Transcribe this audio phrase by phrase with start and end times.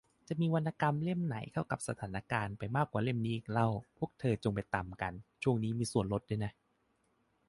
[0.27, 3.67] จะมีวรรณกรรมเล่มไหนเข้ากับสถานการณ์มากไปกว่าเล่มนี้อีกเล่า
[3.97, 6.51] พวกเธอว์จงไปตำกัน ช่วงนี้มีส่วนลดด้วยนะ